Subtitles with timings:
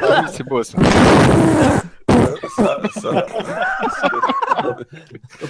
[0.00, 0.78] Ah oui, c'est beau ça.
[2.56, 3.26] Ça- ça-
[4.62, 4.74] Oh,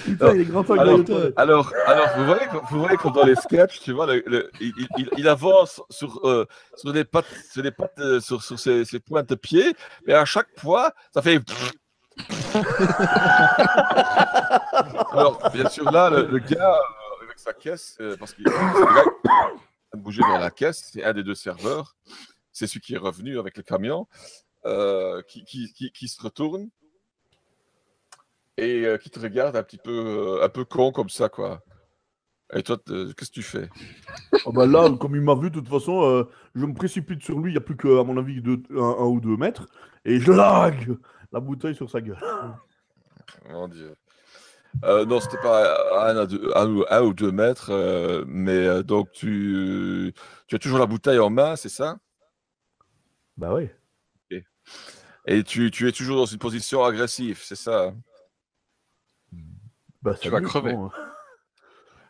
[0.05, 0.99] putain, il est grand alors,
[1.35, 4.71] alors, alors, vous voyez, vous voyez que dans les sketchs, tu vois, le- le- il,
[4.97, 6.45] il- il avance sur, euh,
[6.77, 9.75] sur les pattes, sur les pattes, euh, sur, sur ses, ses pointes de pied,
[10.07, 11.39] mais à chaque fois, ça fait.
[15.11, 18.45] alors, bien sûr, là, le, le gars euh, avec sa caisse, euh, parce qu'il
[19.97, 21.95] bougé vers la caisse, c'est un des deux serveurs,
[22.51, 24.07] c'est celui qui est revenu avec le camion,
[24.65, 26.69] euh, qui, qui, qui, qui se retourne
[28.57, 29.91] et euh, qui te regarde un petit peu,
[30.39, 31.61] euh, un peu con comme ça, quoi.
[32.53, 33.69] Et toi, qu'est-ce que tu fais?
[34.45, 37.51] Oh bah là, comme il m'a vu, de toute façon, je me précipite sur lui,
[37.51, 39.67] il n'y a plus qu'à mon avis deux- un, un ou deux mètres,
[40.03, 40.97] et je largue
[41.31, 42.19] la bouteille sur sa gueule.
[43.49, 43.95] Mon Dieu.
[44.83, 45.77] Euh, non, c'était pas
[46.15, 46.27] un,
[46.73, 50.13] ou- un ou deux mètres, euh, mais euh, donc tu,
[50.47, 51.97] tu as toujours la bouteille en main, c'est ça?
[53.37, 53.69] Bah oui.
[55.27, 57.95] Et tu, tu es toujours dans une position agressive, c'est ça hein?
[60.01, 60.73] Bah, Tu vas crever.
[60.73, 60.91] bon, hein.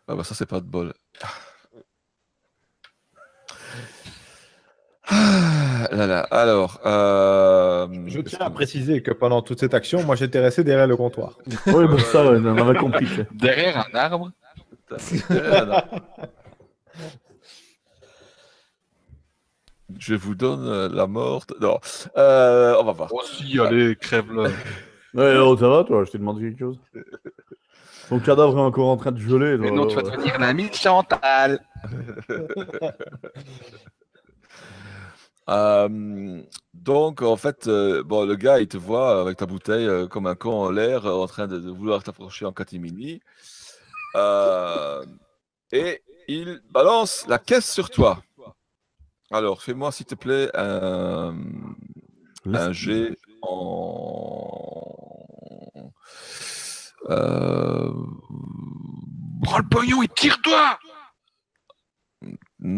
[0.07, 0.93] Ah bah ça, c'est pas de bol.
[5.13, 6.19] Ah, là, là.
[6.31, 10.87] Alors, euh, Je tiens à préciser que pendant toute cette action, moi j'étais resté derrière
[10.87, 11.37] le comptoir.
[11.67, 13.07] Oui, bah ça, ouais, on avait compris.
[13.33, 14.31] Derrière un arbre.
[19.99, 21.45] Je vous donne euh, la mort.
[21.59, 21.79] Non,
[22.17, 23.09] Euh, on va voir.
[23.13, 24.43] Oh si, allez, crève-le.
[25.13, 26.79] Ouais, oh, ça va, toi Je t'ai demandé quelque chose
[28.07, 29.57] Ton cadavre est encore en train de geler.
[29.57, 31.59] Mais là, non, tu vas devenir l'ami de Chantal.
[35.49, 36.41] Euh,
[36.73, 40.27] donc, en fait, euh, bon, le gars, il te voit avec ta bouteille euh, comme
[40.27, 43.21] un con en l'air, euh, en train de, de vouloir t'approcher en catimini.
[44.15, 45.03] Euh,
[45.71, 48.23] et il balance la caisse sur toi.
[49.31, 51.35] Alors, fais-moi, s'il te plaît, un,
[52.45, 54.87] un jet en.
[57.09, 57.91] Euh,
[59.43, 60.77] Prends le pognon et tire-toi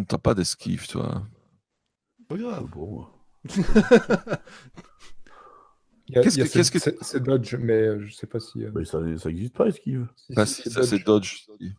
[0.08, 1.24] T'as pas d'esquive, toi.
[2.28, 2.66] Pas grave.
[2.70, 3.06] Bon.
[6.10, 8.64] Il y a- Qu'est-ce que- ce- qu'est-ce que- c'est- Dodge, mais je sais pas si.
[8.66, 10.08] euh, Bah, ça, ça existe pas, esquive.
[10.16, 11.46] si- Bah, si, si, ça, c'est Dodge.
[11.48, 11.72] Dodge.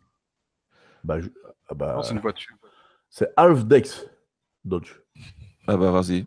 [1.03, 1.29] Bah, je-
[1.69, 2.55] ah bah, c'est une voiture.
[3.09, 4.07] c'est half dex
[4.63, 4.93] Dodge.
[5.67, 6.25] Ah bah, vas-y.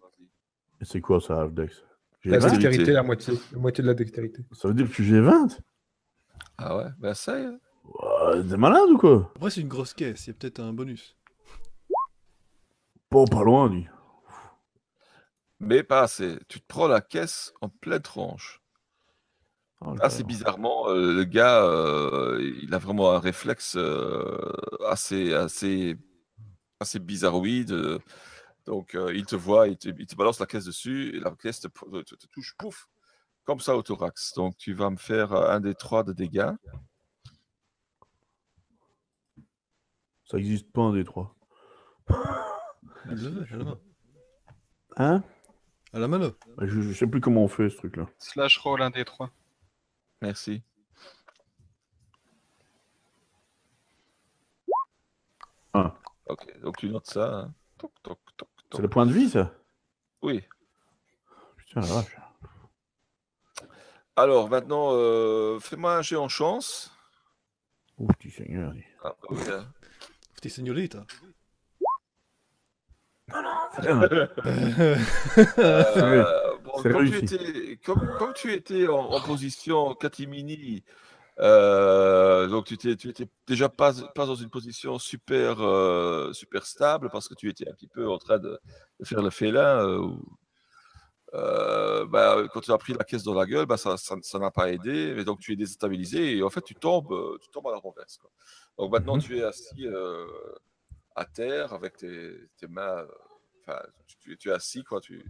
[0.80, 1.82] Et c'est quoi ça, half dex?
[2.24, 2.92] La 20 Dextérité.
[2.92, 4.42] la moitié, la moitié de la dextérité.
[4.52, 5.58] Ça veut dire que j'ai 20
[6.56, 7.48] Ah ouais, bah ça y est.
[7.84, 9.32] Ouais, T'es malade ou quoi?
[9.36, 11.16] Après, c'est une grosse caisse, il y a peut-être un bonus.
[13.10, 13.86] Pas, pas loin, lui.
[15.60, 16.38] Mais pas assez.
[16.48, 18.62] Tu te prends la caisse en pleine tronche.
[19.80, 20.24] Oh, pauvre.
[20.24, 24.52] bizarrement, euh, le gars, euh, il a vraiment un réflexe euh,
[24.88, 25.96] assez, assez,
[26.80, 27.72] assez bizarroïde.
[27.72, 27.98] euh.
[28.66, 31.30] Donc, euh, il te voit, il te, il te balance la caisse dessus, et la
[31.30, 32.88] caisse te, te- te- te touche, pouf,
[33.44, 34.34] comme ça au thorax.
[34.34, 36.52] Donc, tu vas me faire un des trois de dégâts.
[40.24, 41.34] Ça existe pas un des trois.
[44.96, 45.22] Hein?
[45.92, 46.30] À la main, là.
[46.56, 48.06] Bah, je, je sais plus comment on fait ce truc-là.
[48.18, 49.30] Slash roll un des trois.
[50.20, 50.62] Merci.
[55.72, 55.94] Ah.
[56.26, 57.34] Ok, donc tu notes ça.
[57.40, 57.54] hein.
[57.78, 59.54] Toc, toc, toc, C'est le point de vie, ça?
[60.22, 60.42] Oui.
[61.56, 62.16] Putain, la vache.
[64.16, 66.92] Alors, maintenant, euh, fais-moi un jet en chance.
[67.98, 68.72] Oh, petit seigneur.
[69.04, 69.66] Ah, oui, hein.
[70.42, 71.06] T'es seigneurita.
[75.58, 80.82] Euh, bon, comme, tu étais, comme, comme tu étais en, en position catimini,
[81.40, 86.64] euh, donc tu étais, tu étais déjà pas, pas dans une position super, euh, super
[86.66, 88.58] stable parce que tu étais un petit peu en train de,
[88.98, 90.00] de faire le félin.
[91.34, 94.38] euh, bah, quand tu as pris la caisse dans la gueule, bah, ça ça- ça
[94.38, 97.68] n'a pas aidé, mais donc tu es déstabilisé et en fait tu tombes, tu tombes
[97.68, 98.16] à la renverse.
[98.16, 98.30] quoi.
[98.78, 99.22] Donc maintenant Mhm.
[99.22, 99.86] tu es assis
[101.18, 103.06] à terre avec tes, tes mains, euh,
[103.66, 105.24] enfin tu, tu es assis, quoi, tu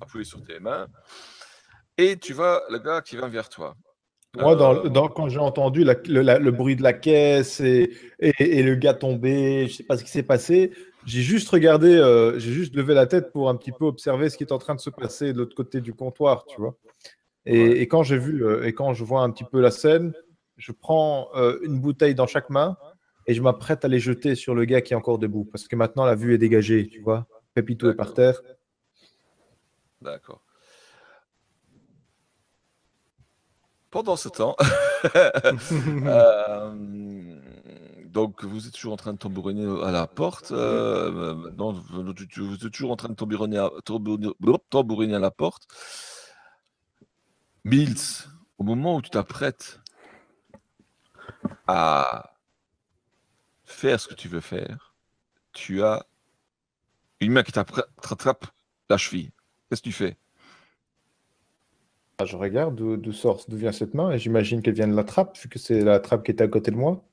[0.00, 0.86] appuyé sur tes mains
[1.96, 3.74] et tu vois le gars qui vient vers toi.
[4.36, 7.60] Moi, dans, Euh, dans- quand j'ai entendu la- le, la- le bruit de la caisse
[7.60, 10.72] et, et, et le gars tombé, je sais pas ce qui s'est passé,
[11.06, 14.36] j'ai juste regardé, euh, j'ai juste levé la tête pour un petit peu observer ce
[14.36, 16.74] qui est en train de se passer de l'autre côté du comptoir, tu vois.
[17.46, 20.12] Et, et quand j'ai vu euh, et quand je vois un petit peu la scène,
[20.56, 22.76] je prends euh, une bouteille dans chaque main
[23.26, 25.76] et je m'apprête à les jeter sur le gars qui est encore debout parce que
[25.76, 27.26] maintenant la vue est dégagée, tu vois.
[27.54, 28.40] Pépito est par terre.
[30.02, 30.40] D'accord.
[33.90, 34.56] Pendant ce temps,
[35.14, 36.74] euh,
[38.06, 40.50] donc, vous êtes toujours en train de tambouriner à la porte.
[40.50, 44.32] euh, maintenant, vous êtes toujours en train de tambouriner à, tambouriner-
[44.68, 45.66] tambouriner à la porte.
[47.64, 48.26] Mills,
[48.58, 49.80] au moment où tu t'apprêtes
[51.66, 52.33] à
[53.84, 54.94] faire ce que tu veux faire,
[55.52, 56.06] tu as
[57.20, 58.46] une main qui t'attrape
[58.88, 59.30] la cheville.
[59.68, 60.16] Qu'est-ce que tu fais?
[62.16, 65.04] Ah, Je regarde d'où sort, d'où vient cette main et j'imagine qu'elle vient de la
[65.04, 67.04] trappe, vu que c'est la trappe qui était à côté de moi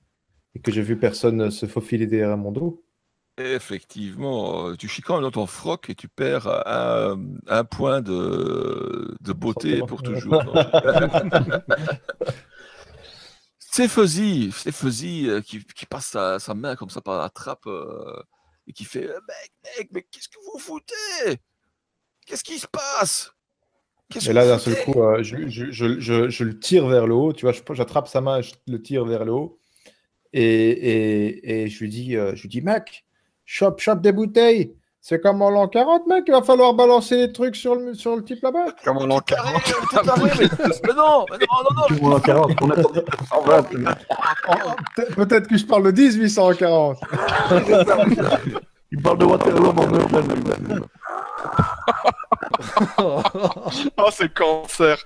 [0.55, 2.81] et que j'ai vu personne se faufiler derrière mon dos.
[3.37, 9.33] Effectivement, euh, tu chicanes dans ton froc et tu perds un, un point de, de
[9.33, 10.41] beauté pour toujours.
[13.71, 17.29] c'est Fuzzy, c'est Fuzzy euh, qui, qui passe sa, sa main comme ça par la
[17.29, 18.21] trappe euh,
[18.67, 21.39] et qui fait euh, Mec, mec, mais qu'est-ce que vous foutez?
[22.25, 23.33] Qu'est-ce qui se passe?
[24.27, 27.13] Et là, d'un seul coup, euh, je, je- je- je- je le tire vers le
[27.13, 27.31] haut.
[27.31, 29.57] Tu vois, j'attrape sa main, je le tire vers le haut.
[30.33, 33.05] Et, et- et je lui dis, je lui dis, mec,
[33.45, 34.75] chope, chope des bouteilles.
[35.03, 36.25] C'est comme en l'an 40, mec.
[36.27, 38.65] Il va falloir balancer les trucs sur le, sur le type là-bas.
[38.85, 40.47] Comment l'an T'es taré, 40 t'es taré, mais,
[40.87, 43.71] mais non, mais non, non, non, Tu vois, 40, on attendait 120.
[43.73, 43.95] le mec.
[44.95, 46.97] Pe- Peut-être que je parle de 1840.
[48.91, 50.37] Il parle de Waterloo en Neuchâtel,
[50.69, 50.81] lui.
[53.97, 54.97] Oh, c'est cancer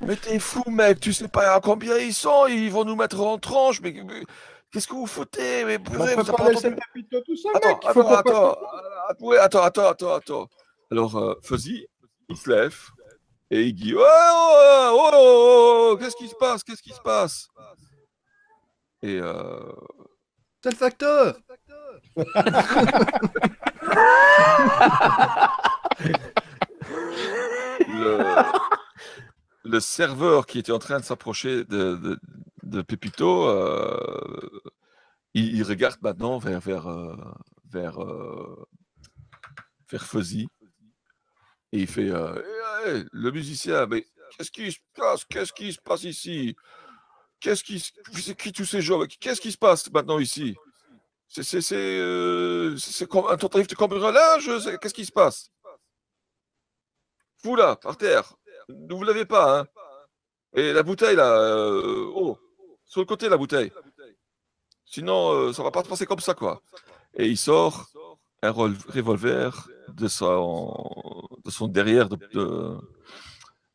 [0.00, 3.20] Mais t'es fou, mec, tu sais pas à combien ils sont, ils vont nous mettre
[3.20, 4.22] en tranche, mais, mais
[4.74, 7.68] qu'est-ce que vous foutez Mais On peut vous avez pas laisser Pépito tout seul, Attends,
[7.68, 7.78] mec.
[7.84, 8.64] Il faut attends, attends, passe-
[9.08, 10.48] attends, ouais, attends, attends, attends, attends.
[10.90, 11.86] Alors, euh, Fuzzy,
[12.28, 12.76] il se lève
[13.50, 17.00] et il dit Oh, oh, oh, oh, oh, qu'est-ce qui se passe Qu'est-ce qui se
[17.00, 17.46] passe?
[19.02, 19.60] Et euh,
[20.62, 21.36] C'est le facteur
[27.88, 28.24] le,
[29.64, 32.18] le serveur qui était en train de s'approcher de, de,
[32.82, 34.60] Pépito, euh,
[35.34, 37.16] il, regarde maintenant vers, vers, euh,
[37.70, 38.66] vers, euh,
[39.90, 40.48] vers Fuzzy.
[41.72, 44.06] Et il fait Eh, eh, Le musicien, mais
[44.36, 45.24] qu'est-ce qui se passe?
[45.24, 46.54] Qu'est-ce qui se passe ici?
[47.40, 48.76] Qu'est-ce qui, se- c'est qui tous
[49.20, 50.56] Qu'est-ce qui se passe maintenant ici?
[51.28, 51.42] C'est
[53.12, 54.48] un tentative de cambriolage?
[54.80, 55.50] Qu'est-ce qui se passe?
[57.42, 58.34] Vous là, par terre,
[58.68, 59.66] ne vous l'avez pas, hein.
[60.56, 61.68] Et la bouteille là,
[62.14, 62.38] oh,
[62.94, 63.72] sur le côté la bouteille.
[64.84, 66.62] Sinon, euh, ça va pas se passer comme ça, quoi.
[67.16, 67.88] Et il sort
[68.40, 70.72] un revolver de son,
[71.44, 72.76] de son derrière de, de-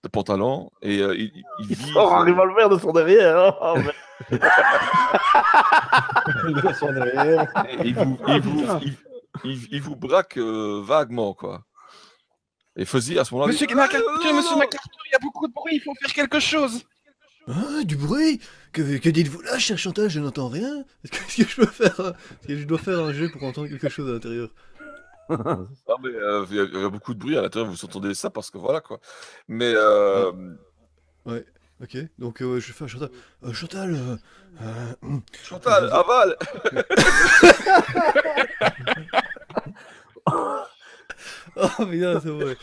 [0.04, 3.38] de pantalon et euh, il, il Il vise- sort un revolver de son derrière.
[3.62, 3.74] hein.
[3.75, 3.94] Merde.
[6.63, 7.45] de son derrière.
[7.68, 8.65] et il vous, il vous,
[9.44, 11.63] il- braque euh, vaguement, quoi.
[12.77, 13.83] Et Fuzzy, à ce moment-là, Monsieur dit, Ah, non,
[14.38, 16.86] monsieur non, MacArthur, il y a beaucoup de bruit, il faut faire quelque chose
[17.47, 18.39] Ah, du bruit
[18.74, 20.09] Que, que dites-vous là, cher Chantal?
[20.09, 20.83] Je n'entends rien.
[21.03, 23.68] Est-ce que je peux faire euh, Est-ce que je dois faire un jet pour entendre
[23.68, 24.50] quelque chose à l'intérieur?
[25.30, 25.68] Non,
[26.03, 28.13] mais euh, il y, a- il y a beaucoup de bruit à l'intérieur, vous entendez
[28.15, 29.00] ça parce que voilà quoi.
[29.47, 30.31] Mais euh,
[31.81, 33.09] Ok, donc euh, je vais faire Chantal.
[33.44, 33.95] Euh, Chantal,
[34.62, 34.94] euh,
[35.44, 36.36] Chantal, aval
[41.56, 42.56] Oh putain, c'est vrai.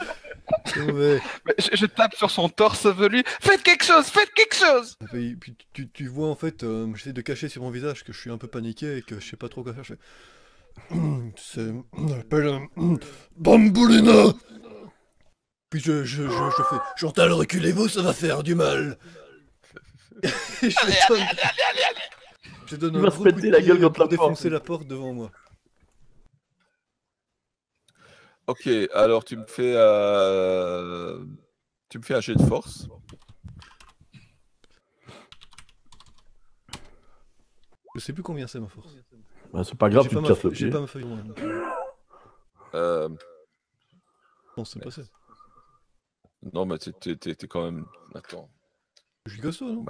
[0.77, 1.19] Mais
[1.59, 3.23] je, je tape sur son torse velu.
[3.41, 7.13] Faites quelque chose, faites quelque chose Et puis, tu, tu vois en fait, euh, j'essaie
[7.13, 9.37] de cacher sur mon visage que je suis un peu paniqué et que je sais
[9.37, 9.85] pas trop quoi faire.
[9.85, 10.95] Je fais.
[11.37, 11.73] C'est.
[11.93, 12.67] On appelle un.
[13.37, 14.33] Bamboulina
[15.71, 16.77] Puis je, je, je, je fais.
[16.97, 18.99] Chantal, reculez-vous, ça va faire du mal
[20.23, 21.27] Et je donne,
[22.67, 24.11] je donne Il un va se gros coup de la gueule contre pour la porte.
[24.11, 25.31] défoncer la porte devant moi.
[28.47, 31.25] Ok, alors tu me fais euh,
[31.89, 32.87] tu me fais un jet de force.
[37.95, 38.95] Je sais plus combien c'est ma force.
[39.53, 41.41] Bah, c'est pas grave, tu pas, te ma casses le j'ai pas ma feuille donc,
[42.75, 43.09] euh,
[44.57, 45.03] Non, c'est pas ça.
[46.53, 47.87] non, mais t'es- t'es t'es- t'es quand même.
[48.15, 48.49] Attends.
[49.25, 49.85] Je suis costaud, non?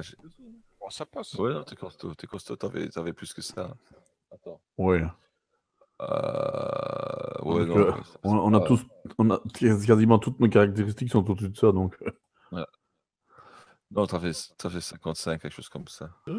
[0.80, 1.34] Bon, ça passe.
[1.34, 3.76] ouais, non, t'es costaud, t'es costaud, t'avais plus que ça.
[4.30, 4.60] Attends.
[4.78, 5.02] Ouais.
[6.02, 7.76] Euh, ouais, Donc, non.
[7.78, 8.82] euh, ouais, ça- On, a pas- tous,
[9.18, 11.96] on a quasiment toutes nos caractéristiques sont au-dessus de ça, donc.
[12.52, 12.64] euh,
[13.92, 16.10] Non, t'avais t'avais 55, quelque chose comme ça.
[16.26, 16.34] Ouais.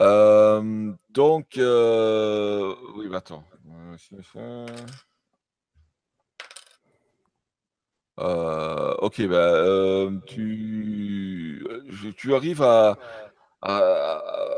[0.00, 3.44] Euh, donc, euh, oui, bah attends.
[4.32, 4.64] Ça.
[9.02, 11.64] Ok, bah, euh, tu,
[12.16, 12.96] tu arrives à,
[13.62, 13.76] à-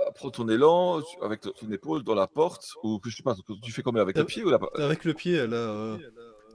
[0.08, 3.34] à prendre ton élan avec ton épaule dans la porte, ou que je sais pas,
[3.62, 5.98] tu fais comment avec le Euh, pied ou la Avec le pied, elle a euh,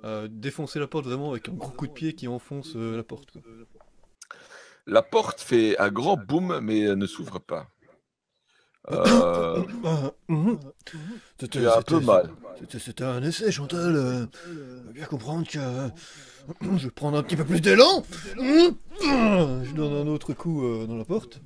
[0.06, 3.04] euh, défoncé la porte vraiment avec un gros coup de pied qui enfonce euh, la
[3.04, 3.32] porte.
[3.32, 3.42] quoi.
[4.88, 7.68] La porte fait un grand boom, mais euh, ne s'ouvre pas.
[8.92, 9.62] Euh.
[11.40, 12.32] C'était- tu as un peu mal.
[12.80, 13.96] c'était- un essai, Chantal.
[13.96, 14.26] euh,
[14.88, 15.90] faut bien comprendre que euh,
[16.78, 18.04] je vais prendre un petit peu plus d'élan.
[19.02, 21.40] Je donne un autre coup euh, dans la porte.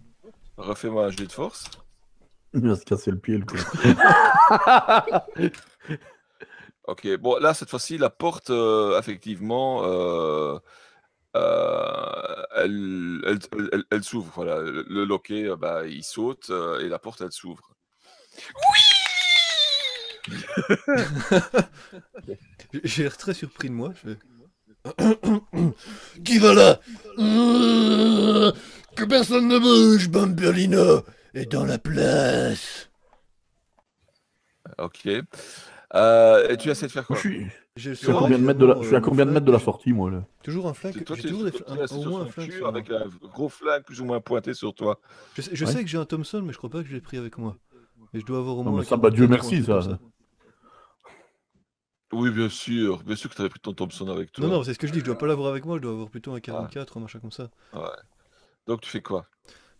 [0.57, 1.65] Refais-moi un jet de force.
[2.53, 3.57] Il va se casser le pied, le coup.
[6.85, 10.57] Ok, bon, là, cette fois-ci, la porte, euh, effectivement, euh,
[11.37, 13.39] euh, elle, elle,
[13.71, 14.29] elle- elle s'ouvre.
[14.35, 17.71] Voilà, le, le loquet, euh, bah, il saute euh, et la porte, elle s'ouvre.
[22.83, 23.93] J'ai l'air très surpris de moi.
[24.03, 24.11] Je.
[26.25, 26.79] Qui va là?
[28.95, 31.01] Que personne ne bouge, Bambolino
[31.33, 32.89] est dans la place.
[34.77, 35.07] Ok.
[35.95, 38.65] Euh, et tu essaies de faire quoi Je suis, je à combien de mètres de
[38.65, 39.65] la, évidemment, je suis à combien de mon mètres de la flingue.
[39.73, 41.03] sortie, moi, là Toujours un flingue.
[41.03, 42.51] Toi, toujours des un- au moins un flingue.
[42.51, 44.99] sur avec un gros flingue plus ou moins pointé sur toi.
[45.35, 45.71] Je, sais, je Ouais.
[45.71, 47.57] sais que j'ai un Thompson, mais je crois pas que je l'ai pris avec moi.
[48.13, 48.79] Mais je dois avoir au Non, moins.
[48.81, 49.99] mais un ça, bah, Dieu 44 ou un merci, ça.
[52.13, 53.01] Oui, bien sûr.
[53.03, 54.45] Bien sûr que tu avais pris ton Thompson avec toi.
[54.45, 54.99] Non, non, c'est ce que je dis.
[54.99, 55.77] Je dois pas l'avoir avec moi.
[55.77, 57.49] Je dois avoir plutôt un 44, un machin comme ça.
[58.67, 59.25] Donc, tu fais quoi?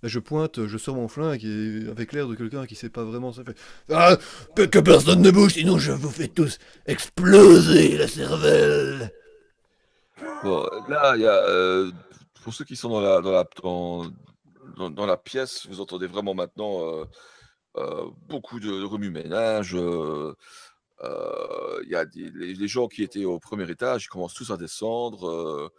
[0.02, 3.06] Là, je pointe, je sors mon flingue et avec l'air de quelqu'un qui sait pas
[3.06, 3.56] vraiment ça fait.
[3.90, 4.18] Ah,
[4.56, 9.14] que, que personne ne bouge, sinon je vous fais tous exploser la cervelle.
[10.44, 11.90] Bon, là, il y a, euh,
[12.44, 14.06] pour ceux qui sont dans la, dans la, dans,
[14.78, 17.06] dans- dans la pièce, vous entendez vraiment maintenant euh,
[17.78, 19.74] euh, beaucoup de, de remue-ménage.
[19.76, 20.34] euh,
[21.04, 24.34] euh, Il y a des, les, les gens qui étaient au premier étage, ils commencent
[24.36, 25.30] tous à descendre.
[25.30, 25.70] euh,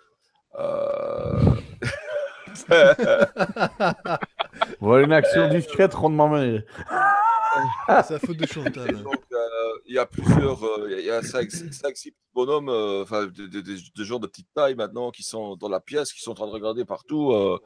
[0.59, 1.41] euh,
[4.81, 6.65] Voilà une action discrète, rondement menée.
[8.05, 8.95] C'est la faute de Chantal.
[8.97, 9.39] Euh,
[9.87, 14.05] il y a plusieurs, euh, il y a 5, 6 petits bonhommes, euh, enfin, des,
[14.05, 16.53] gens de petite taille maintenant qui sont dans la pièce, qui sont en train de
[16.53, 17.33] regarder partout.
[17.33, 17.59] euh,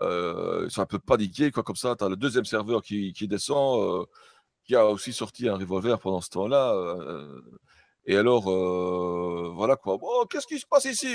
[0.00, 1.96] euh, ils sont un peu paniqués, quoi, comme ça.
[1.96, 4.04] Tu as le deuxième serveur qui, qui descend, euh,
[4.64, 6.74] qui a aussi sorti un revolver pendant ce temps-là.
[6.74, 7.40] euh,
[8.06, 9.98] et alors, euh, voilà quoi.
[10.30, 11.08] Qu'est-ce qui se passe ici?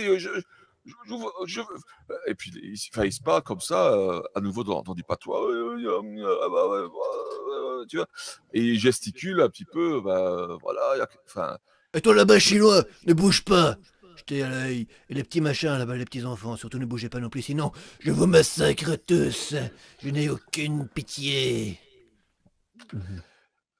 [0.86, 4.22] Je- je- je- je- Et puis, il, s- enfin, il se parle comme ça, euh,
[4.36, 5.42] à nouveau dans, dans du patois.
[5.50, 8.08] Euh, euh, tu vois
[8.54, 11.58] et il gesticule un petit peu, bah voilà, il y a- enfin,
[11.94, 13.78] Et toi là-bas, chinois, ne bouge pas.
[14.18, 14.88] Jetez à l'œil.
[15.10, 17.72] Et les petits machins là-bas, les petits enfants, surtout ne bougez pas non plus, sinon
[18.00, 19.56] je vous massacre tous.
[20.04, 21.80] Je n'ai aucune pitié.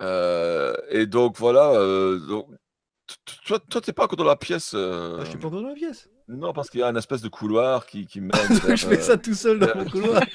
[0.02, 2.48] euh, et donc voilà, euh, donc,
[3.46, 5.70] toi, toi, t'es pas encore dans la pièce, euh, Ah, je suis pas encore dans
[5.70, 6.10] la pièce.
[6.34, 8.32] Non, parce qu'il y a un espèce de couloir qui, qui mène.
[8.50, 10.22] vers, je fais euh, ça tout seul dans mon couloir.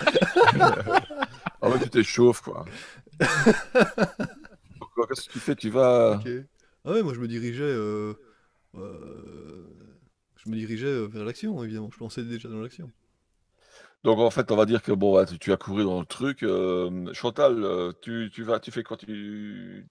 [1.61, 2.65] Ah ouais, tu t'échauffes quoi.
[3.21, 6.21] Qu'est-ce que tu fais Tu vas.
[6.25, 6.31] Ok.
[6.85, 7.63] Ah ouais, moi je me dirigeais.
[7.65, 8.15] euh,
[8.77, 9.67] euh,
[10.37, 11.91] je me dirigeais euh, vers l'action, évidemment.
[11.93, 12.91] Je pensais déjà dans l'action.
[14.05, 16.45] Donc en fait, on va dire que bon, tu, tu as couru dans le truc.
[16.45, 19.85] euh, Chantal, euh, tu, tu vas, tu fais quoi Tu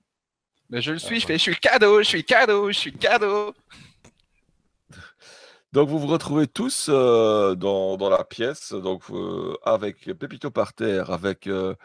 [0.70, 3.54] Mais je le suis, je fais, je suis cadeau, je suis cadeau, je suis cadeau.
[5.78, 10.74] Donc vous vous retrouvez tous euh, dans, dans la pièce, donc euh, avec Pépito par
[10.74, 11.76] terre, avec euh,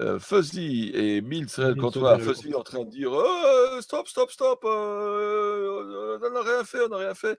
[0.00, 4.64] euh, Fuzzy et Mills derrière le Fuzzy en train de dire Euh, stop, stop, stop,
[4.64, 7.38] on n'a rien fait, on n'a rien fait.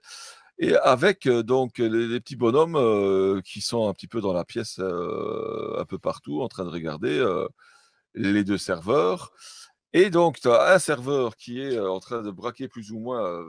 [0.60, 4.78] Et avec donc les, les petits bonhommes qui sont un petit peu dans la pièce
[4.78, 7.20] un peu partout en train de regarder
[8.14, 9.32] les deux serveurs.
[9.92, 13.44] Et donc tu as un serveur qui est en train de braquer plus ou moins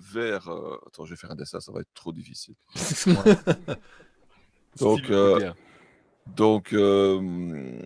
[0.00, 0.48] vers.
[0.48, 2.54] euh, Attends, je vais faire un dessin, ça va être trop difficile.
[4.78, 5.52] Donc, euh,
[6.26, 7.82] donc, euh,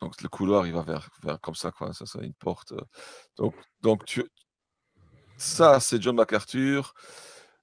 [0.00, 1.92] donc le couloir, il va vers, vers comme ça, quoi.
[1.92, 2.72] Ça, c'est une porte.
[3.36, 4.24] Donc, donc tu,
[5.36, 6.94] ça, c'est John MacArthur.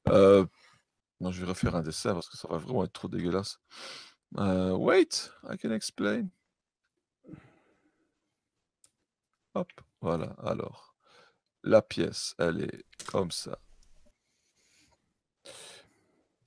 [0.05, 3.57] Non, je vais refaire un dessin parce que ça va vraiment être trop dégueulasse.
[4.37, 6.27] Wait, I can explain.
[9.55, 9.71] Hop,
[10.01, 10.35] voilà.
[10.43, 10.92] Alors,
[11.63, 13.57] la pièce, elle est comme ça.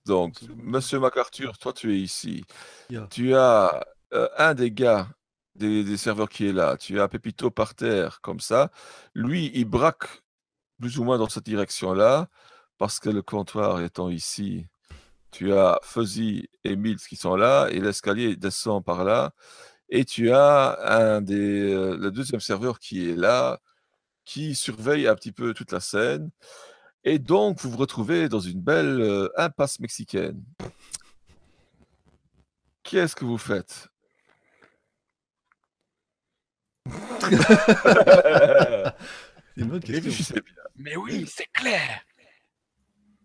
[0.04, 2.44] Donc, Monsieur MacArthur, toi, tu es ici.
[2.90, 3.08] Yeah.
[3.10, 5.08] Tu as euh, un des gars
[5.56, 6.76] des, des serveurs qui est là.
[6.76, 8.70] Tu as Pepito par terre, comme ça.
[9.14, 10.22] Lui, il braque
[10.78, 12.28] plus ou moins dans cette direction-là,
[12.78, 14.66] parce que le comptoir étant ici,
[15.30, 19.32] tu as Fuzzy et Mills qui sont là, et l'escalier descend par là.
[19.88, 20.78] Et tu as
[21.16, 23.60] un des, euh, le deuxième serveur qui est là,
[24.26, 26.30] qui surveille un petit peu toute la scène.
[27.04, 30.42] Et donc, vous vous retrouvez dans une belle euh, impasse mexicaine.
[32.82, 33.88] Qu'est-ce que vous faites?
[37.20, 37.30] C'est
[39.56, 39.94] une bonne question.
[39.94, 40.42] Réfléchissez bien.
[40.76, 42.02] Mais oui, c'est clair.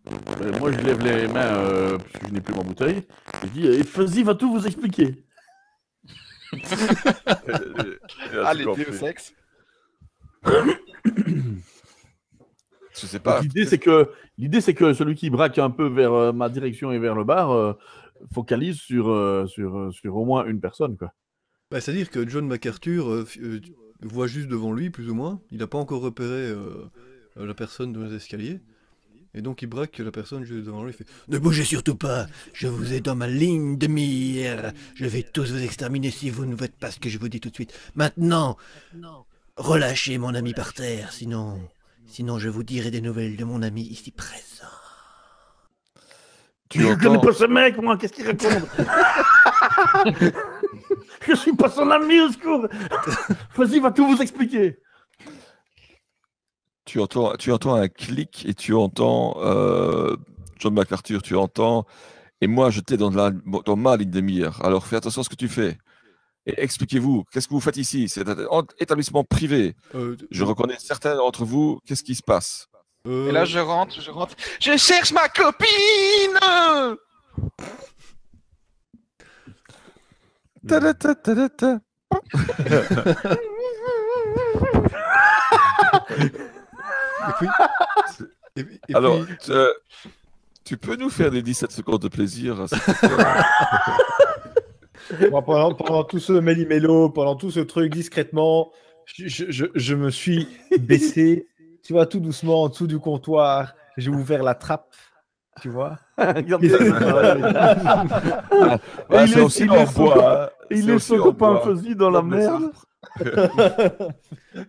[0.08, 3.06] Euh, moi, je lève les mains euh, parce que je n'ai plus ma bouteille.
[3.42, 5.24] Je dis, eh, Fuzzy va tout vous expliquer.
[6.52, 6.58] Et
[8.44, 8.94] Allez, compris.
[8.96, 9.32] sexe.
[12.92, 13.36] Je sais pas.
[13.36, 16.48] Donc, L'idée, c'est que l'idée, c'est que celui qui braque un peu vers euh, ma
[16.48, 17.72] direction et vers le bar euh,
[18.32, 21.12] focalise sur, euh, sur, sur au moins une personne, quoi.
[21.70, 23.24] Bah, C'est-à-dire que John MacArthur
[24.02, 25.40] voit juste devant lui, plus ou moins.
[25.50, 26.54] Il n'a pas encore repéré
[27.34, 28.60] la personne dans les escaliers.
[29.34, 30.92] Et donc il braque la personne juste devant lui.
[30.92, 34.72] Il fait Ne bougez surtout pas, je vous ai dans ma ligne de mire.
[34.94, 37.40] Je vais tous vous exterminer si vous ne faites pas ce que je vous dis
[37.40, 37.72] tout de suite.
[37.94, 38.58] Maintenant,
[39.62, 41.58] relâchez mon ami par terre, sinon...
[42.06, 44.66] Sinon je vous dirai des nouvelles de mon ami ici présent.
[46.68, 48.68] Tu je connais entends, pas ce mec, moi, qu'est-ce qu'il raconte
[51.26, 52.66] Je suis pas son ami, au secours
[53.56, 54.78] Vas-y, va tout vous expliquer.
[56.84, 60.16] tu entends, tu entends un clic et tu entends euh,
[60.58, 61.86] John MacArthur, tu entends.
[62.40, 63.30] Et moi, j'étais dans, la-
[63.64, 64.60] dans ma ligne de mire.
[64.64, 65.78] Alors fais attention à ce que tu fais.
[66.46, 68.08] Et expliquez-vous, qu'est-ce que vous faites ici?
[68.08, 69.76] C'est un en- établissement privé.
[69.94, 71.78] Euh, Je reconnais certains d'entre vous.
[71.86, 72.66] Qu'est-ce qui se passe?
[73.06, 74.34] Euh, Et là, je rentre, je rentre.
[74.60, 76.38] Je cherche ma copine
[80.68, 81.80] Ta-da-ta-ta-da-ta.
[87.28, 87.48] Et puis.
[88.56, 89.72] et puis- et Alors, puis- tu, euh,
[90.64, 92.66] tu peux nous faire des 17 secondes de plaisir
[95.30, 98.72] Moi, pendant, pendant tout ce méli-mélo, pendant tout ce truc discrètement,
[99.04, 101.46] je, je- je- je me suis baissé,
[101.82, 103.74] tu vois, tout doucement en dessous du comptoir.
[103.96, 104.94] J'ai ouvert la trappe,
[105.60, 105.98] tu vois.
[109.10, 110.48] Il c'est est- aussi en bois, hein.
[110.70, 111.60] Il est aussi son en copain.
[111.60, 112.72] Fuzzy dans la merde.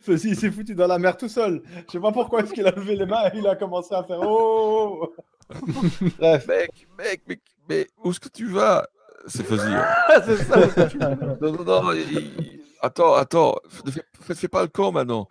[0.01, 1.61] Fuzzy, il s'est foutu dans la mer tout seul.
[1.87, 4.03] Je sais pas pourquoi est-ce qu'il a levé les mains et il a commencé à
[4.03, 5.13] faire oh.
[6.19, 6.47] Bref.
[6.47, 8.87] Mec, mec, mec, mais où est-ce que tu vas?
[9.27, 9.61] C'est Fuzzy.
[9.67, 9.85] hein.
[10.25, 10.57] c'est ça.
[11.41, 11.93] Non, non, non.
[12.81, 13.55] Attends, attends.
[13.85, 15.27] Ne fais, fais- pas le camp maintenant.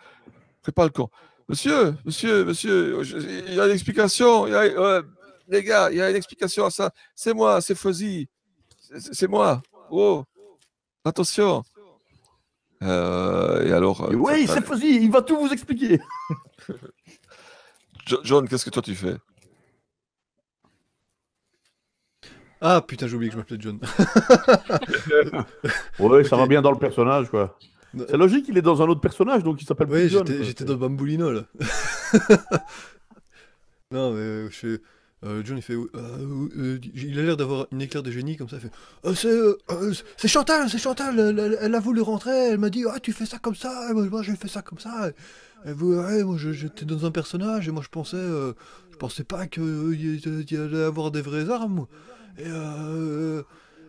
[0.63, 1.11] Fais pas le camp.
[1.49, 3.03] Monsieur, monsieur, monsieur,
[3.49, 4.47] il y a une explication.
[4.47, 5.03] il y a- euh,
[5.49, 6.91] les gars, il y a une explication à ça.
[7.15, 8.29] C'est moi, c'est Fuzzy.
[8.99, 9.63] C'est moi.
[9.91, 10.25] Oh,
[11.05, 11.63] attention.
[12.83, 14.03] Euh, et alors.
[14.11, 16.01] euh, Oui, c'est Fuzzy, il va tout vous expliquer.
[18.07, 19.17] Jo- John, qu'est-ce que toi tu fais?
[22.65, 23.81] Ah putain, j'ai oublié que je m'appelais John.
[25.99, 27.59] Ouais, ça va bien dans le personnage, quoi.
[28.09, 30.65] C'est logique, il est dans un autre personnage, donc il s'appelle Oui, plus John, j'étais
[30.65, 31.43] dans Bamboulino là.
[33.91, 34.81] non, mais euh, je fais.
[35.25, 35.75] euh, John il fait.
[35.75, 35.89] euh,
[36.57, 38.57] euh, il a l'air d'avoir une éclair de génie comme ça.
[38.57, 39.15] Il fait.
[39.15, 39.39] C'est
[40.17, 41.19] c'est Chantal, c'est Chantal.
[41.19, 42.49] Elle, elle- elle a voulu rentrer.
[42.53, 43.89] Elle m'a dit Ah, tu fais ça comme ça.
[43.91, 45.11] Et moi, moi, j'ai fait ça comme ça.
[45.67, 48.17] Et vous, ouais, moi j'étais dans un personnage et moi je pensais.
[48.17, 48.55] euh,
[48.91, 51.75] je pensais pas qu'il y, y allait avoir des vraies armes.
[51.75, 51.89] moi.
[52.39, 53.43] Et euh,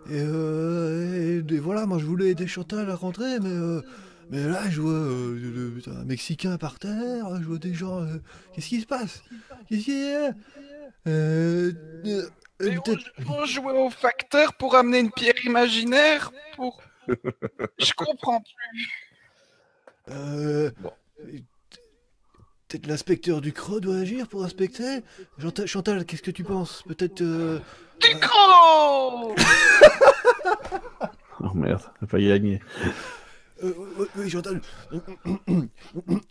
[0.10, 3.82] et, euh, et- et voilà, moi je voulais aider Chantal à rentrer, mais, euh,
[4.30, 8.02] mais là je vois euh, le- putain, un Mexicain par terre, je vois des gens.
[8.02, 8.18] euh,
[8.54, 9.24] Qu'est-ce qui se passe?
[9.70, 10.30] Qu'est-ce qui est?
[11.08, 11.72] Euh,
[12.08, 12.30] euh,
[12.60, 16.82] Mais peut-être- on, on jouait au facteur pour amener une pierre imaginaire pour...
[17.80, 18.90] Je comprends plus.
[20.10, 20.70] euh,
[22.74, 25.02] Peut-être l'inspecteur du CRO doit agir pour inspecter
[25.40, 26.82] Chantal, Chantal, qu'est-ce que tu penses?
[26.88, 27.22] Peut-être.
[27.22, 27.60] euh,
[28.02, 29.36] Du gros
[31.42, 32.60] Oh merde, a failli gagner.
[33.64, 33.74] euh,
[34.16, 34.60] oui, Chantal.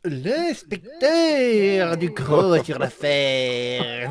[0.04, 4.10] L'inspecteur du gros sur l'affaire.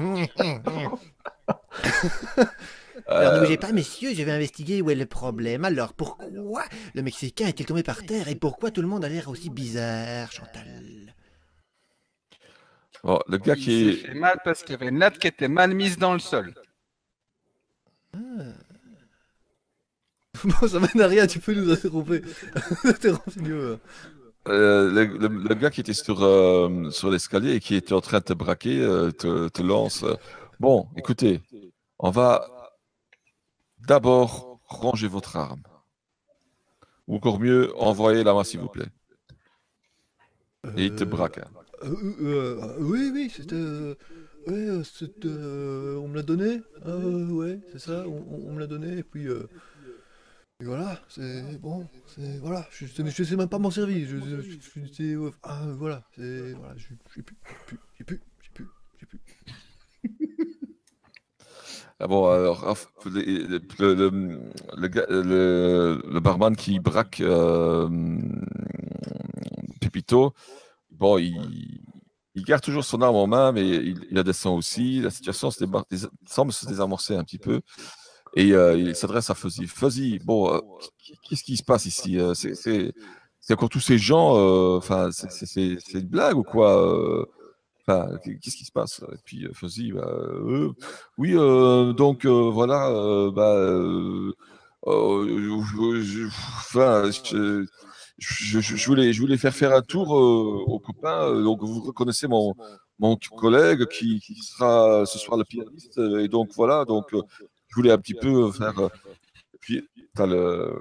[3.07, 5.65] Alors ne bougez pas, messieurs, je vais investiguer où est le problème.
[5.65, 6.63] Alors pourquoi
[6.93, 10.31] le Mexicain est-il tombé par terre et pourquoi tout le monde a l'air aussi bizarre,
[10.31, 11.13] Chantal?
[13.03, 13.93] Bon, Le gars Il qui s'est est.
[14.07, 16.53] fait mal parce qu'il y avait une natte qui était mal mise dans le sol.
[20.43, 22.13] Bon, ça mène à rien, tu peux nous interrompre.
[24.47, 28.01] Euh, le, le- le gars qui était sur, euh, sur l'escalier et qui était en
[28.01, 30.03] train de te braquer euh, te, te lance.
[30.59, 31.41] Bon, écoutez,
[31.99, 32.47] on va
[33.79, 35.61] d'abord ranger votre arme.
[37.07, 38.87] Ou encore mieux, envoyez la main, s'il vous plaît.
[40.77, 41.37] Et il te braque.
[41.39, 41.47] hein.
[41.83, 43.55] Euh, euh, euh, oui, oui, c'était.
[43.55, 46.61] ouais, c'était, on me l'a donné.
[46.85, 48.97] Euh, ouais, c'est ça, on, me l'a donné.
[48.99, 49.27] Et puis.
[49.27, 52.37] et voilà, c'est bon, c'est.
[52.39, 54.07] Voilà, je, sais- je sais même pas m'en servir.
[54.07, 56.53] Je, je, je- je- ah, voilà, c'est.
[56.53, 57.35] Voilà, je- j'ai plus,
[57.97, 58.67] j'ai plus, j'ai plus,
[58.99, 59.19] j'ai plus.
[61.99, 62.75] Ah bon, alors,
[64.77, 64.87] le,
[65.21, 67.87] le- le barman qui braque euh,
[69.79, 70.33] Pépito,
[71.01, 71.81] bon, il,
[72.35, 75.01] il garde toujours son arme en main, mais il, il la descend aussi.
[75.01, 77.59] La situation se débar- dés- semble se désamorcer un petit peu.
[78.37, 79.67] Et euh, il s'adresse à Fuzzy.
[79.67, 80.59] Fuzzy, bon, euh,
[81.27, 84.31] qu'est-ce qui se passe ici Euh, C'est encore tous ces gens,
[84.77, 87.27] enfin, c'est- une blague ou quoi
[87.87, 90.07] Enfin, qu'est-ce qui se passe Et puis Fuzzy, bah,
[91.17, 91.33] oui,
[91.95, 92.89] donc voilà,
[93.35, 94.31] bah, euh,
[94.87, 97.65] je, je,
[98.21, 101.27] je, voulais, je voulais faire faire un tour euh, aux copains.
[101.27, 102.53] euh, Donc vous reconnaissez mon,
[102.99, 105.97] mon collègue qui, sera ce soir le pianiste.
[105.97, 108.89] euh, Et donc voilà, donc je voulais un petit peu faire.
[109.59, 109.81] puis
[110.17, 110.73] le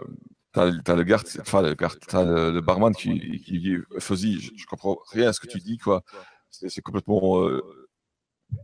[0.53, 4.51] T'as, le- t'as le garde, enfin le garde, t'as le, barman qui, qui Fuzzy, je,
[4.57, 6.03] je comprends rien à ce que tu dis, quoi.
[6.51, 7.63] C'est, complètement euh,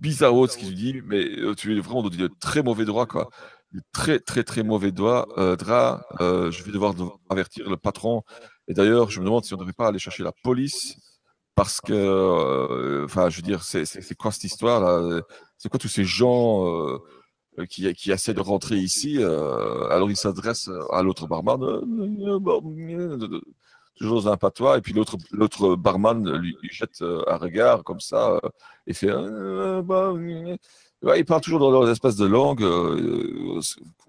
[0.00, 1.24] bizarre ce qu'il dit, mais
[1.56, 3.30] tu es vraiment dans de très mauvais droit, quoi.
[3.72, 6.04] De Très, très, très mauvais doigt, drap.
[6.20, 8.24] je vais devoir de- avertir le patron.
[8.68, 10.96] Et d'ailleurs, je me demande si on ne devrait pas aller chercher la police,
[11.56, 15.22] parce que, euh, enfin, je veux dire, c'est, quoi cette histoire là
[15.56, 20.70] C'est quoi tous ces gens euh, qui, essaient de rentrer ici euh, Alors, il s'adresse
[20.92, 21.58] à l'autre barman,
[23.96, 28.38] toujours dans un patois, et puis l'autre, barman lui, jette un regard comme ça,
[28.86, 29.12] et fait.
[29.82, 30.12] bah,
[31.02, 32.60] Ouais, il parle toujours dans leur espèce de langue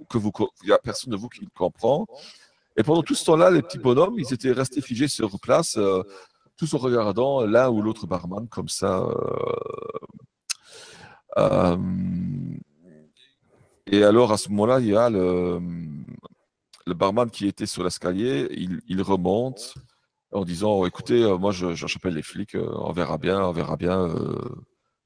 [0.10, 2.08] que il n'y a personne de vous qui le comprend.
[2.78, 6.04] Et pendant tout ce temps-là, les petits bonhommes, ils étaient restés figés sur place, euh,
[6.58, 9.00] tous en regardant l'un ou l'autre barman comme ça.
[9.00, 9.08] euh,
[11.38, 11.78] euh,
[13.88, 15.60] et alors, à ce moment-là, il y a le,
[16.88, 19.76] barman qui était sur l'escalier, il, remonte
[20.32, 24.14] en disant, écoutez, euh, moi, j'appelle les flics, on verra bien, on verra bien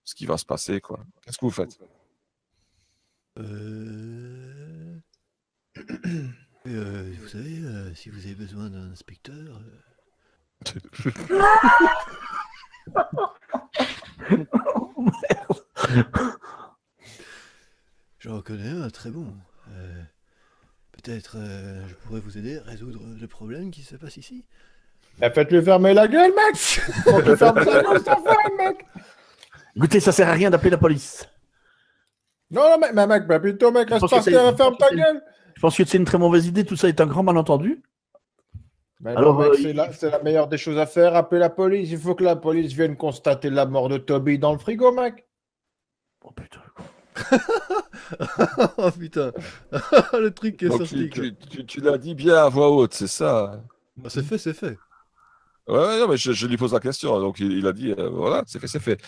[0.04, 0.82] ce qui va se passer.
[0.82, 1.80] Qu'est-ce que vous faites?
[6.68, 7.12] Euh...
[7.20, 9.36] vous savez, euh, si vous avez besoin d'un inspecteur...
[9.36, 10.64] euh,
[18.20, 19.26] J'en reconnais un très bon.
[19.70, 20.04] Euh,
[20.92, 24.46] Peut-être euh, je pourrais vous aider à résoudre le problème qui se passe ici.
[25.22, 26.52] Eh, Faites-lui fermer la gueule, ta
[27.22, 28.86] gueule, ça fait, mec
[29.76, 31.28] Écoutez, ça sert à rien d'appeler la police.
[32.52, 35.24] Non, non, mec, mais mec, bah, plutôt, mec, reste par terre et ferme ta gueule
[35.62, 36.66] Je pense que c'est une très mauvaise idée.
[36.66, 37.84] Tout ça est un grand malentendu.
[39.06, 41.38] Alors, non, mec, euh, c'est il- la, c'est la meilleure des choses à faire, appeler
[41.40, 41.92] la police.
[41.92, 45.28] Il faut que la police vienne constater la mort de Toby dans le frigo, mec.
[46.24, 46.62] Oh putain.
[48.78, 49.32] oh putain,
[50.14, 51.10] le truc qui est Donc, sorti.
[51.12, 51.24] tu, quoi.
[51.30, 53.62] tu- tu- tu l'as dit bien à voix haute, c'est ça
[54.04, 54.78] Ah, c'est fait, c'est fait.
[55.68, 57.20] Ouais, ouais, non, mais je, je lui pose la question.
[57.20, 59.00] Donc, il, il a dit, euh, voilà, c'est fait, c'est fait.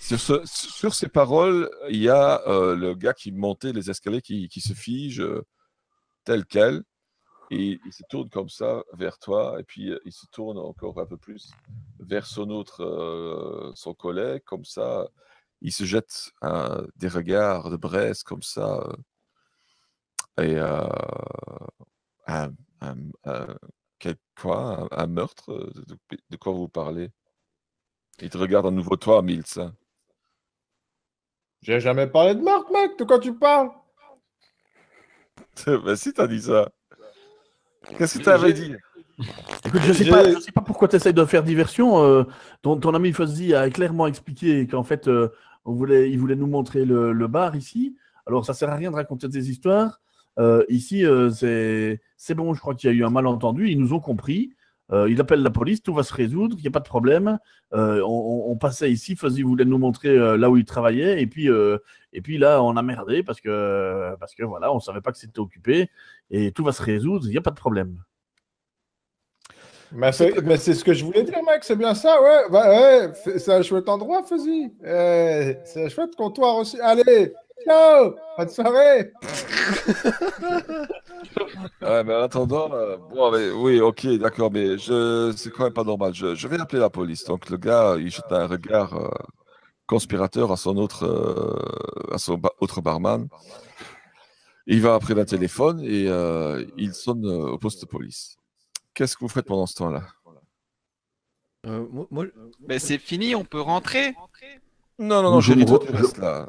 [0.00, 4.22] Sur, ce- sur ces paroles, il y a euh, le gars qui montait les escaliers
[4.22, 5.44] qui, qui se fige euh,
[6.24, 6.82] tel quel.
[7.50, 9.60] Et il se tourne comme ça vers toi.
[9.60, 11.50] Et puis, euh, il se tourne encore un peu plus
[12.00, 15.08] vers son autre, euh, son collègue, comme ça.
[15.60, 18.80] Il se jette euh, des regards de braise, comme ça.
[20.38, 20.58] euh, et
[22.26, 22.50] un,
[23.98, 25.72] quel- quoi un, meurtre
[26.30, 27.10] de quoi vous parlez?
[28.20, 29.44] Il te regarde à nouveau, toi, Mills.
[29.58, 29.74] hein.
[31.62, 32.98] J'ai jamais parlé de meurtre, mec.
[32.98, 33.70] De quoi tu parles?
[35.66, 36.68] ben si, t'as dit ça.
[37.98, 38.74] Qu'est-ce que t'avais dit
[39.66, 42.02] Écoute, je sais J'ai- pas, je sais pas pourquoi tu essaies de faire diversion.
[42.04, 42.24] euh,
[42.62, 45.28] ton, ton ami Fuzzy a clairement expliqué qu'en fait, euh,
[45.64, 47.96] on voulait, il voulait nous montrer le, le bar ici.
[48.26, 50.00] Alors, ça sert à rien de raconter des histoires.
[50.38, 53.68] Euh, ici, euh, c'est c'est bon, je crois qu'il y a eu un malentendu.
[53.70, 54.50] Ils nous ont compris.
[54.92, 57.38] Euh, il appelle la police, tout va se résoudre, il n'y a pas de problème.
[57.72, 61.48] Euh, on, passait ici, Fuzzy voulait nous montrer euh, là où il travaillait, et puis,
[62.12, 65.18] et puis là, on a merdé parce que, parce que voilà, on savait pas que
[65.18, 65.90] c'était occupé,
[66.30, 67.98] et tout va se résoudre, il n'y a pas de problème.
[69.92, 71.62] Mais c'est ce que je voulais dire, mec.
[71.62, 72.50] C'est bien ça, ouais.
[72.50, 73.12] Ouais.
[73.38, 74.72] C'est un chouette endroit, Fuzzy.
[74.84, 76.80] Eh, c'est un chouette comptoir aussi.
[76.80, 77.32] Allez,
[77.66, 79.12] ciao Bonne soirée
[81.82, 85.72] Ouais, mais en attendant, euh, bon, mais, oui, ok, d'accord, mais je, c'est quand même
[85.72, 86.14] pas normal.
[86.14, 87.24] Je, je vais appeler la police.
[87.24, 89.08] Donc, le gars, il jette un regard euh,
[89.86, 93.28] conspirateur à son autre, euh, à son ba- autre barman.
[94.66, 98.36] Il va après d'un téléphone et euh, il sonne euh, au poste de police.
[98.94, 100.02] Qu'est-ce que vous faites pendant ce temps-là?
[101.66, 102.26] Euh, moi, moi,
[102.68, 104.14] Mais c'est fini, on peut rentrer.
[104.98, 106.48] Non, non, non, je Jenny, me toi, re- tu je- restes là.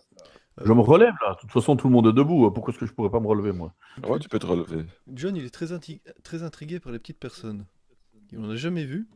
[0.64, 1.34] Je me relève là.
[1.34, 2.50] De toute façon, tout le monde est debout.
[2.52, 3.74] Pourquoi est-ce que je pourrais pas me relever moi?
[4.08, 4.86] Ouais, tu peux te relever.
[5.14, 7.66] John, il est très, inti- très intrigué par les petites personnes.
[8.32, 9.08] Il en a jamais vu.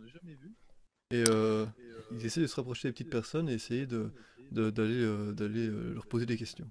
[1.11, 1.65] Et euh,
[2.11, 4.11] il essaie de se rapprocher des petites personnes et essayer de
[4.51, 6.69] de- d'aller euh, d'aller euh, leur poser des questions.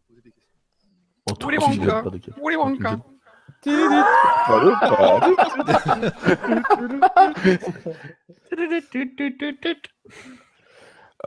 [1.31, 2.11] Oh, Willy toi, tu Wonka.
[2.43, 3.01] Willy Wonka.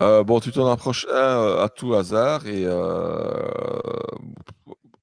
[0.02, 3.34] Euh, bon, tu t'en approches un euh, à tout hasard et euh,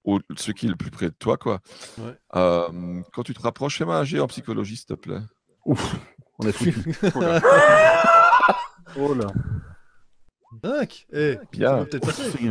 [0.04, 1.60] au- ce qui est le plus près de toi, quoi.
[1.98, 2.16] Ouais.
[2.36, 5.20] Euh, quand tu te rapproches, fais-moi un jet en psychologie, s'il te plaît.
[5.66, 5.94] Ouf,
[6.38, 6.94] on est foutu.
[8.98, 9.26] oh là.
[10.64, 11.68] 5 Eh, Bien.
[11.70, 12.50] ça va peut-être passer.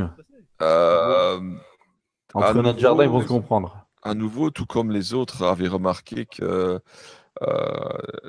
[0.62, 1.40] Euh,
[2.34, 3.86] Entre notre nouveau, jardin, ils vont se comprendre.
[4.04, 6.80] à nouveau, tout comme les autres avaient remarqué que euh,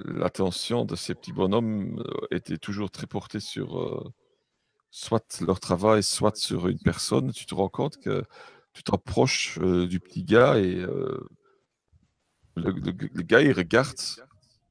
[0.05, 4.12] l'attention de ces petits bonhommes euh, était toujours très portée sur euh,
[4.90, 8.23] soit leur travail, soit sur une personne, tu te rends compte que
[8.73, 11.18] tu t'approches euh, du petit gars et euh,
[12.57, 13.94] le, le- le gars, il regarde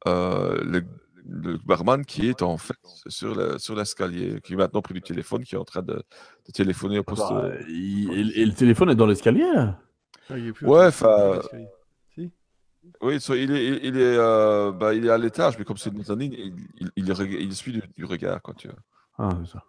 [0.08, 0.84] euh, le,
[1.26, 2.76] le barman qui est en fait
[3.08, 5.94] sur la- sur l'escalier, qui est maintenant pris du téléphone, qui est en train de,
[5.96, 7.24] de téléphoner au poste.
[7.30, 9.46] Bah, il- et, et le téléphone est dans l'escalier.
[9.54, 9.80] là.
[10.30, 11.40] Ah, il est plus Ouais, enfin,
[13.02, 15.78] Oui, so- il, est, il, il est, euh, bah, il est à l'étage, mais comme
[15.78, 18.78] c'est une mezzanine, il, il, il, reg- il suit du, du regard, quoi, tu vois.
[19.18, 19.64] Ah, c'est ça.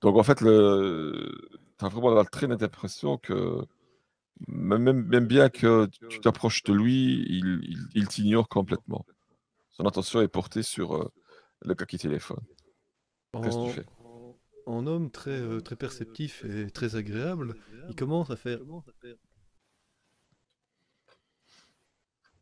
[0.00, 1.32] Donc, en fait, le...
[1.78, 3.58] tu as vraiment la très nette impression que,
[4.48, 9.06] même, bien que tu t'approches de lui, il, il, il t'ignore complètement.
[9.70, 11.08] Son attention est portée sur euh,
[11.64, 12.40] le gars qui téléphone.
[13.42, 13.86] Qu'est-ce que en, tu fais?
[14.66, 17.54] en homme très, euh, très perceptif et très agréable,
[17.88, 18.60] il commence à faire.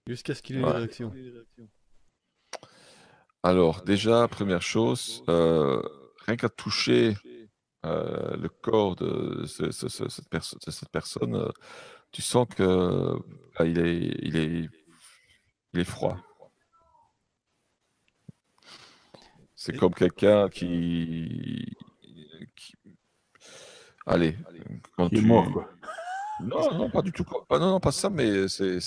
[0.07, 0.73] Jusqu'à ce qu'il ait une Ouais.
[0.73, 1.13] réaction.
[3.43, 5.83] Alors, déjà, première chose, euh,
[6.27, 7.15] rien qu'à toucher
[7.87, 11.51] euh, le corps de, ce- ce- ce- cette, perso- de cette personne, euh,
[12.13, 13.15] tu sens que
[13.57, 14.69] ah, il, est, il, est,
[15.75, 16.17] il est froid.
[19.55, 21.75] C'est comme quelqu'un qui,
[22.57, 22.75] qui-
[24.07, 24.37] Allez,
[24.97, 25.71] quand Il est tu- mort, quoi.
[26.41, 27.25] Non, non, pas du tout.
[27.51, 28.81] Ah, non, non, pas ça, mais c'est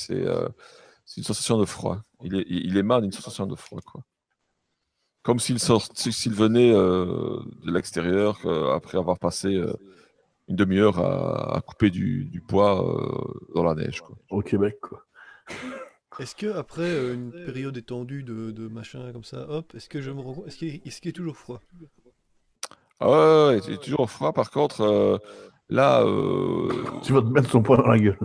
[1.08, 2.04] c'est, une sensation de froid.
[2.22, 4.04] Il, est, il émane une sensation de froid, quoi.
[5.24, 5.58] Comme s'il
[6.34, 9.74] venait euh, de l'extérieur euh, après avoir passé euh,
[10.48, 14.16] une demi-heure à, à couper du, du poids euh, dans la neige, quoi.
[14.30, 15.06] Au Québec, quoi.
[16.20, 20.02] Est-ce que après euh, une période étendue de, de machin comme ça, hop, est-ce que
[20.02, 21.62] je me rends compte, est-ce qu'il est, est toujours froid?
[23.00, 24.34] Ah ouais, ouais, il est toujours froid.
[24.34, 25.18] Par contre, euh,
[25.70, 26.70] là, euh,
[27.04, 28.20] Tu vas te mettre son poing dans la gueule.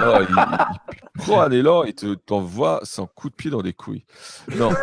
[0.00, 4.04] ah, il, prend un élan et te- t'envoie son coup de pied dans les couilles.
[4.56, 4.70] Non.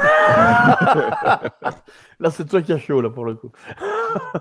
[2.19, 3.51] Là, c'est toi qui as chaud, là, pour le coup.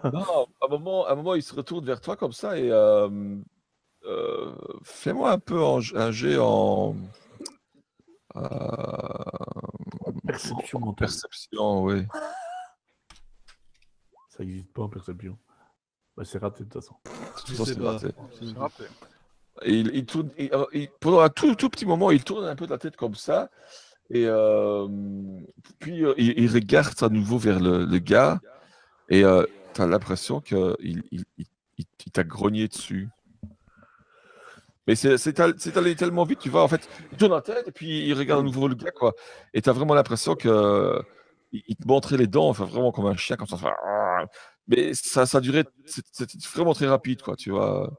[0.04, 2.70] Non, à un moment, à un moment, il se retourne vers toi comme ça et
[2.70, 3.08] euh,
[4.04, 4.52] euh,
[4.84, 6.94] fais-moi un peu en- un jet en
[8.36, 8.42] euh,
[10.26, 10.94] Perception mentale.
[11.08, 12.06] perception, oui.
[14.28, 15.36] Ça n'existe pas en perception.
[16.16, 16.94] Bah, c'est raté, de toute façon.
[17.46, 17.92] Je sais c'est pas.
[17.92, 18.08] raté.
[19.66, 22.56] Il, il tourne, il- euh, il- pendant un tout, tout petit moment, il tourne un
[22.56, 23.50] peu la tête comme ça.
[24.10, 24.88] Et euh,
[25.78, 28.40] puis euh, il, il regarde à nouveau vers le, le gars.
[29.08, 29.22] Et
[29.74, 31.24] tu as l'impression qu'il il,
[32.12, 33.08] t'a grogné dessus.
[34.86, 36.62] Mais c'est c'est all- c'est allé tellement vite, tu vois.
[36.62, 39.12] En fait, il tourne la tête et puis il regarde à nouveau le gars, quoi.
[39.54, 41.00] Et tu as vraiment l'impression que
[41.52, 43.56] il te montrait les dents, enfin, vraiment comme un chien, comme ça.
[44.68, 47.90] Mais ça, ça durait, c'était vraiment très rapide, quoi, tu vois.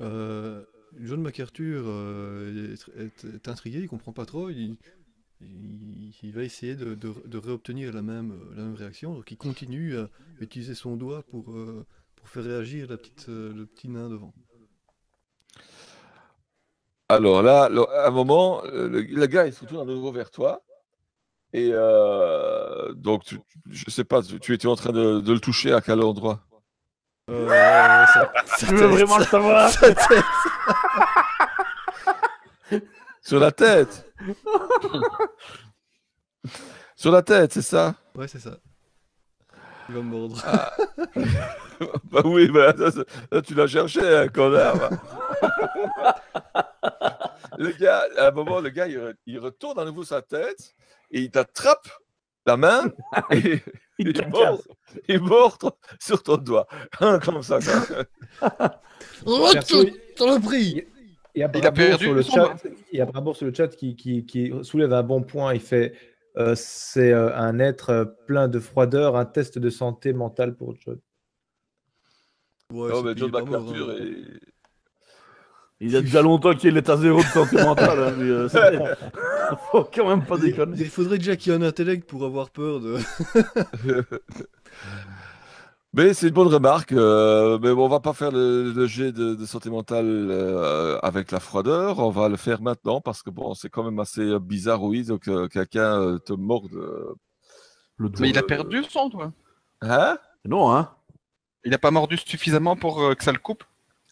[0.00, 0.64] Euh,
[1.00, 4.76] John MacArthur euh, est, est- est intrigué, il comprend pas trop, il,
[5.40, 9.38] il- il va essayer de, de- de réobtenir la même, la même réaction, donc il
[9.38, 14.08] continue à utiliser son doigt pour, euh, pour faire réagir la petite, le petit nain
[14.10, 14.34] devant.
[17.10, 20.62] Alors là, à un moment, le, le gars, il se retourne à nouveau vers toi.
[21.54, 25.40] Et euh, donc, tu- je sais pas, tu, tu étais en train de, de le
[25.40, 26.40] toucher à quel endroit?
[27.30, 28.30] Euh, sa
[28.66, 29.70] Tu veux vraiment le savoir?
[29.70, 30.24] Sa tête.
[33.22, 34.06] Sur la tête
[36.96, 37.94] Sur la tête, c'est ça?
[38.14, 38.56] Ouais, c'est ça.
[39.88, 40.36] Il va me mordre.
[42.10, 44.74] Bah oui, bah, ça, ça- ça, tu l'as cherché, hein, connard.
[44.74, 44.90] va.
[47.58, 50.74] le gars, à un moment, le gars, il, re- il retourne à nouveau sa tête
[51.10, 51.88] et il t'attrape
[52.46, 52.84] la main
[53.30, 53.60] et
[53.98, 54.62] Il il, te mord,
[55.08, 56.66] il mord ton- sur ton doigt.
[57.00, 57.58] Hein, comme ça.
[59.26, 59.50] Oh,
[60.16, 60.84] t'en as pris
[61.34, 62.54] Il y a Il a Brabo perdu sur le chat.
[62.92, 65.52] Il y a sur le chat qui, qui, qui soulève un bon point.
[65.54, 65.94] Il fait
[66.36, 70.74] euh, c'est euh, un être euh, plein de froideur, un test de santé mentale pour
[70.80, 70.98] John.
[72.72, 73.94] Ouais, Non, mais John est mort, MacArthur hein.
[73.98, 74.40] est-
[75.80, 77.98] Il y a déjà longtemps qu'il est à zéro de santé mentale.
[77.98, 78.48] hein, mais, euh,
[79.72, 80.76] Faut quand même pas déconner.
[80.78, 82.98] Il faudrait déjà qu'il y ait un intellect pour avoir peur de.
[85.94, 86.92] Mais c'est une bonne remarque.
[86.92, 90.98] euh, mais bon, on va pas faire le, le jet de, de santé mentale euh,
[91.02, 91.98] avec la froideur.
[91.98, 95.04] On va le faire maintenant parce que bon, c'est quand même assez bizarre, oui.
[95.04, 96.72] Donc euh, quelqu'un euh, te morde.
[97.96, 98.20] Le doigt.
[98.20, 99.32] Mais il a perdu son doigt.
[99.80, 100.18] Hein?
[100.44, 100.90] Non, hein
[101.64, 103.64] Il a pas mordu suffisamment pour euh, que ça le coupe?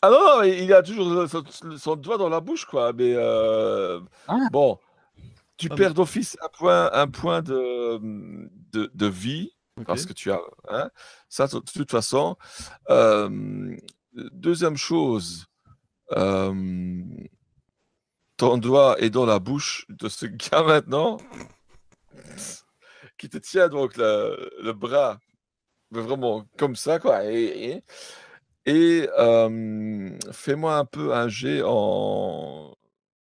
[0.03, 1.43] Ah non, non, il a toujours son,
[1.77, 2.93] son doigt dans la bouche, quoi.
[2.93, 4.37] Mais euh, Ah.
[4.51, 4.79] bon,
[5.57, 7.99] tu Ah, perds d'office un point, un point de,
[8.73, 9.53] de, de vie
[9.87, 10.41] parce que tu as.
[10.69, 10.91] hein,
[11.29, 12.37] ça, de toute façon.
[12.91, 13.77] Euh,
[14.33, 15.47] deuxième chose,
[16.13, 17.03] euh,
[18.37, 21.19] ton doigt est dans la bouche de ce gars maintenant
[23.19, 25.19] qui te tient donc le, le bras
[25.93, 27.25] mais vraiment comme ça, quoi.
[27.31, 27.83] Et,
[28.67, 32.75] et, et, euh, fais-moi un peu un jet en,